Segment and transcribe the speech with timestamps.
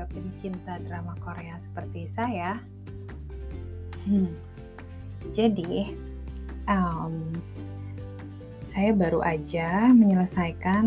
[0.00, 2.56] juga pencinta drama Korea seperti saya.
[4.08, 4.32] Hmm.
[5.36, 5.92] Jadi,
[6.64, 7.28] um,
[8.64, 10.84] saya baru aja menyelesaikan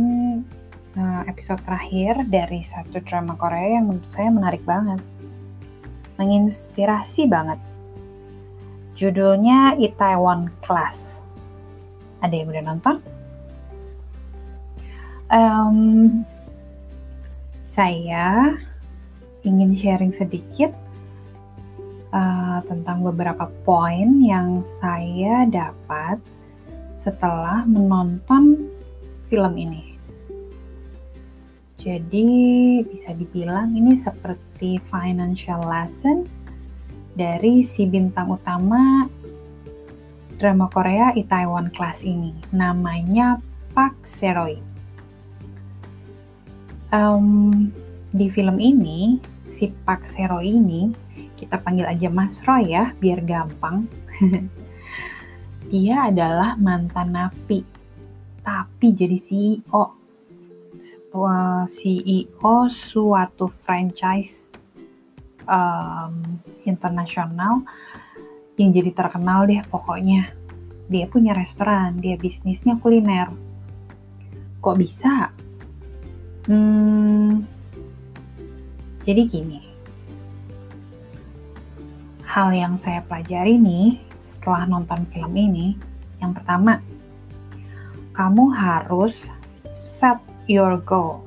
[0.97, 4.97] uh, episode terakhir dari satu drama Korea yang menurut saya menarik banget,
[6.17, 7.61] menginspirasi banget.
[8.97, 11.21] Judulnya Itaewon Class.
[12.25, 12.95] Ada yang udah nonton?
[15.29, 15.77] Um,
[17.61, 18.57] saya
[19.43, 20.71] ingin sharing sedikit
[22.11, 26.19] uh, tentang beberapa poin yang saya dapat
[26.99, 28.71] setelah menonton
[29.27, 29.95] film ini.
[31.79, 32.31] Jadi
[32.87, 36.23] bisa dibilang ini seperti financial lesson
[37.11, 39.03] dari si bintang utama
[40.39, 42.31] drama Korea Itaewon Class ini.
[42.55, 43.43] Namanya
[43.75, 44.73] Park Seroy
[46.93, 47.67] um,
[48.13, 49.17] di film ini
[49.63, 50.91] si Pak Sero ini
[51.39, 53.87] kita panggil aja Mas Roy ya biar gampang.
[55.71, 57.63] Dia adalah mantan napi
[58.43, 60.03] tapi jadi CEO
[61.71, 64.51] CEO suatu franchise
[65.47, 67.63] um, internasional
[68.59, 70.35] yang jadi terkenal deh pokoknya.
[70.91, 73.31] Dia punya restoran dia bisnisnya kuliner.
[74.59, 75.31] Kok bisa?
[76.51, 77.47] Hmm,
[79.03, 79.59] jadi gini,
[82.23, 83.99] hal yang saya pelajari nih
[84.31, 85.75] setelah nonton film ini,
[86.23, 86.79] yang pertama,
[88.15, 89.13] kamu harus
[89.75, 91.19] set your goal.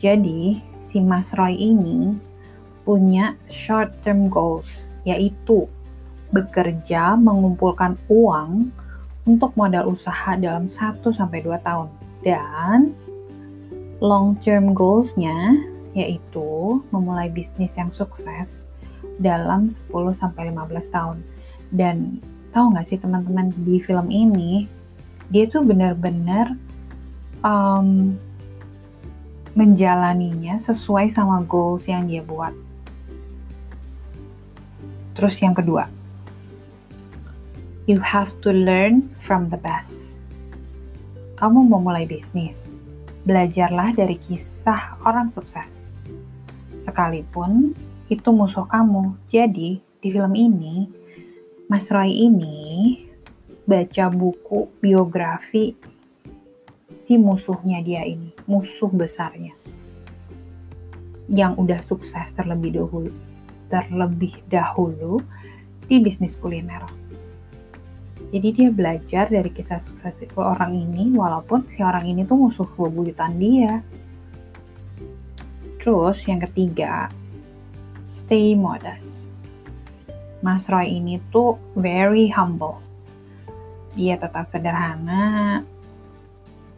[0.00, 2.16] Jadi, si Mas Roy ini
[2.88, 5.68] punya short term goals, yaitu
[6.32, 8.72] bekerja mengumpulkan uang
[9.28, 11.92] untuk modal usaha dalam 1 sampai 2 tahun
[12.24, 12.96] dan
[14.00, 15.52] long term goals-nya
[15.96, 18.64] yaitu memulai bisnis yang sukses
[19.20, 21.18] dalam 10 sampai 15 tahun.
[21.72, 22.20] Dan
[22.52, 24.68] tahu nggak sih teman-teman di film ini
[25.28, 26.56] dia tuh benar-benar
[27.44, 28.16] um,
[29.52, 32.54] menjalaninya sesuai sama goals yang dia buat.
[35.18, 35.90] Terus yang kedua,
[37.90, 40.14] you have to learn from the best.
[41.34, 42.70] Kamu mau mulai bisnis,
[43.26, 45.82] belajarlah dari kisah orang sukses.
[46.78, 47.74] Sekalipun
[48.08, 49.16] itu musuh kamu.
[49.28, 50.88] Jadi, di film ini,
[51.68, 52.56] Mas Roy ini
[53.68, 55.76] baca buku biografi
[56.96, 59.52] si musuhnya dia ini, musuh besarnya.
[61.28, 63.12] Yang udah sukses terlebih dahulu,
[63.68, 65.20] terlebih dahulu
[65.84, 66.97] di bisnis kuliner.
[68.28, 73.40] Jadi dia belajar dari kisah sukses orang ini walaupun si orang ini tuh musuh bebuyutan
[73.40, 73.80] dia.
[75.80, 77.08] Terus yang ketiga,
[78.04, 79.32] stay modest.
[80.44, 82.84] Mas Roy ini tuh very humble.
[83.96, 85.64] Dia tetap sederhana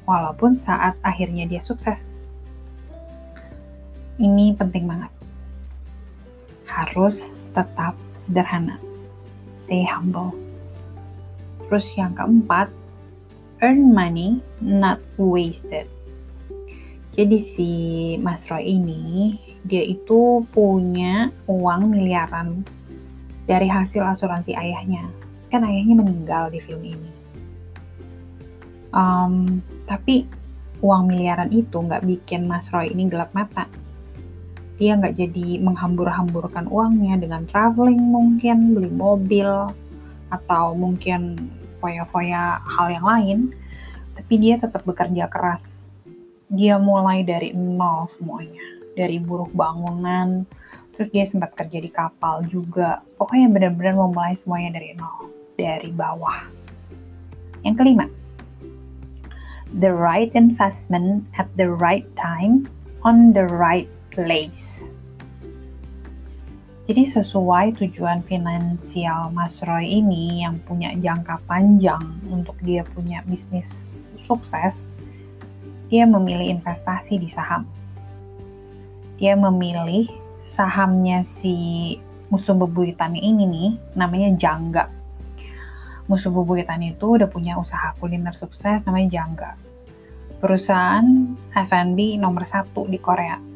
[0.06, 2.14] walaupun saat akhirnya dia sukses.
[4.22, 5.10] Ini penting banget.
[6.70, 8.78] Harus tetap sederhana.
[9.58, 10.49] Stay humble
[11.70, 12.66] Terus yang keempat,
[13.62, 15.86] earn money, not wasted.
[17.14, 17.70] Jadi si
[18.18, 22.66] Mas Roy ini, dia itu punya uang miliaran
[23.46, 25.06] dari hasil asuransi ayahnya.
[25.46, 27.10] Kan ayahnya meninggal di film ini.
[28.90, 30.26] Um, tapi
[30.82, 33.70] uang miliaran itu nggak bikin Mas Roy ini gelap mata.
[34.82, 39.70] Dia nggak jadi menghambur-hamburkan uangnya dengan traveling mungkin, beli mobil,
[40.32, 41.36] atau mungkin
[41.80, 43.38] foya-foya hal yang lain,
[44.14, 45.90] tapi dia tetap bekerja keras.
[46.52, 50.44] Dia mulai dari nol semuanya, dari buruh bangunan,
[50.94, 53.00] terus dia sempat kerja di kapal juga.
[53.16, 56.44] Pokoknya benar-benar memulai semuanya dari nol, dari bawah.
[57.64, 58.06] Yang kelima,
[59.80, 62.68] the right investment at the right time
[63.06, 64.84] on the right place.
[66.90, 73.70] Jadi sesuai tujuan finansial Mas Roy ini yang punya jangka panjang untuk dia punya bisnis
[74.18, 74.90] sukses,
[75.86, 77.62] dia memilih investasi di saham.
[79.22, 80.10] Dia memilih
[80.42, 81.94] sahamnya si
[82.26, 84.90] musuh bebuyutan ini nih, namanya Jangga.
[86.10, 89.54] Musuh bebuyutan itu udah punya usaha kuliner sukses namanya Jangga.
[90.42, 91.06] Perusahaan
[91.54, 93.49] F&B nomor satu di Korea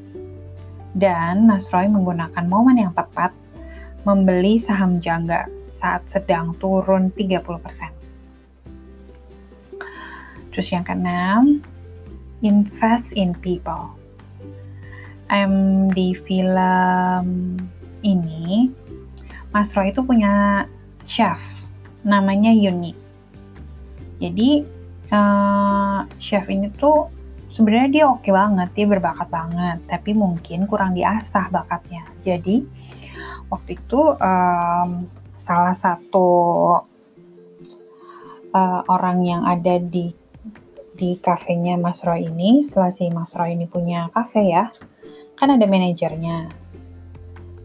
[0.95, 3.35] dan Mas Roy menggunakan momen yang tepat
[4.07, 7.43] membeli saham Jangga saat sedang turun 30%.
[10.55, 11.61] Terus yang keenam,
[12.41, 13.99] invest in people.
[15.31, 17.59] um, di film
[18.05, 18.69] ini
[19.55, 20.67] Mas Roy itu punya
[21.07, 21.39] chef
[22.03, 22.93] namanya Yuni.
[24.19, 24.67] Jadi
[25.15, 27.09] uh, chef ini tuh
[27.55, 32.03] sebenarnya dia oke banget, dia berbakat banget, tapi mungkin kurang diasah bakatnya.
[32.27, 32.67] Jadi
[33.47, 35.07] waktu itu um,
[35.39, 36.29] salah satu
[38.51, 40.11] uh, orang yang ada di
[40.95, 44.71] di kafenya Mas Roy ini, setelah si Mas Roy ini punya kafe ya,
[45.39, 46.39] kan ada manajernya.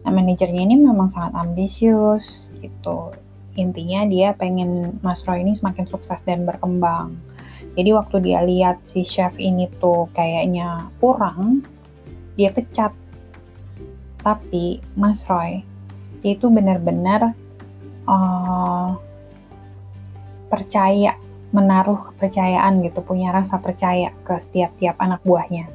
[0.00, 3.14] Nah manajernya ini memang sangat ambisius gitu.
[3.58, 7.18] Intinya dia pengen Mas Roy ini semakin sukses dan berkembang
[7.78, 11.62] jadi waktu dia lihat si chef ini tuh kayaknya kurang,
[12.34, 12.90] dia pecat.
[14.20, 15.62] Tapi Mas Roy,
[16.20, 17.32] dia itu benar-benar
[18.04, 18.98] uh,
[20.50, 21.16] percaya,
[21.54, 25.70] menaruh kepercayaan gitu, punya rasa percaya ke setiap-tiap anak buahnya.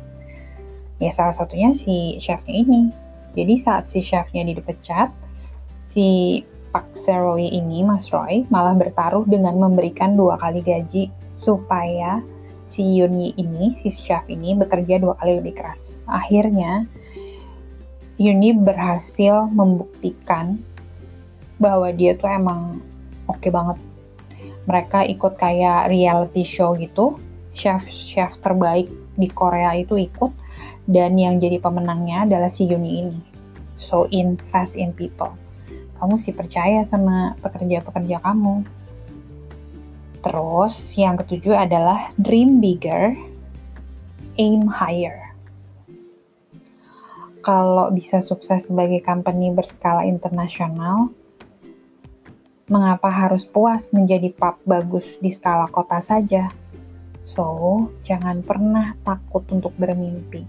[1.00, 2.92] Ya salah satunya si chefnya ini.
[3.36, 5.12] Jadi saat si chefnya dipecat,
[5.88, 6.40] si
[6.72, 12.24] Pak Seroy ini, Mas Roy, malah bertaruh dengan memberikan dua kali gaji supaya
[12.66, 15.94] si Yunyi ini, si chef ini bekerja dua kali lebih keras.
[16.10, 16.86] Akhirnya
[18.16, 20.56] Yuni berhasil membuktikan
[21.60, 22.80] bahwa dia tuh emang
[23.28, 23.78] oke okay banget.
[24.66, 27.20] Mereka ikut kayak reality show gitu,
[27.54, 28.90] chef-chef terbaik
[29.20, 30.32] di Korea itu ikut,
[30.88, 33.20] dan yang jadi pemenangnya adalah si Yuni ini.
[33.78, 35.36] So invest in people.
[36.00, 38.64] Kamu sih percaya sama pekerja-pekerja kamu.
[40.26, 43.14] Terus yang ketujuh adalah dream bigger,
[44.42, 45.38] aim higher.
[47.46, 51.14] Kalau bisa sukses sebagai company berskala internasional,
[52.66, 56.50] mengapa harus puas menjadi pub bagus di skala kota saja?
[57.30, 60.42] So, jangan pernah takut untuk bermimpi.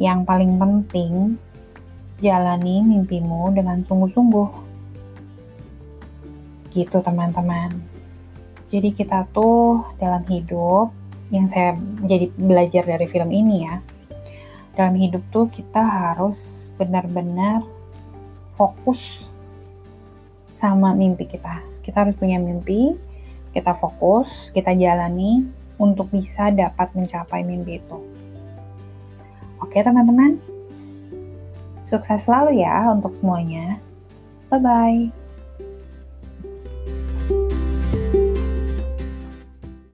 [0.00, 1.36] Yang paling penting,
[2.24, 4.63] jalani mimpimu dengan sungguh-sungguh
[6.74, 7.70] gitu teman-teman.
[8.74, 10.90] Jadi kita tuh dalam hidup
[11.30, 13.78] yang saya jadi belajar dari film ini ya.
[14.74, 17.62] Dalam hidup tuh kita harus benar-benar
[18.58, 19.22] fokus
[20.50, 21.62] sama mimpi kita.
[21.86, 22.98] Kita harus punya mimpi,
[23.54, 25.46] kita fokus, kita jalani
[25.78, 27.98] untuk bisa dapat mencapai mimpi itu.
[29.62, 30.42] Oke teman-teman,
[31.86, 33.78] sukses selalu ya untuk semuanya.
[34.50, 35.23] Bye-bye.